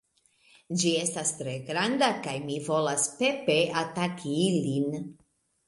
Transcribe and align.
Ĝi 0.83 0.93
estas 1.01 1.33
tre 1.41 1.53
granda. 1.67 2.09
kaj 2.25 2.35
mi 2.47 2.57
volas 2.71 3.07
pepe 3.21 3.61
ataki 3.85 4.35
ilin 4.51 5.01